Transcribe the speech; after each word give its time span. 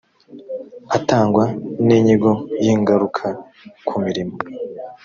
atangwa 0.97 1.43
n 1.85 1.89
inyigo 1.97 2.31
y 2.63 2.65
ingaruka 2.73 3.25
ku 3.87 3.93
mirimo 4.03 4.35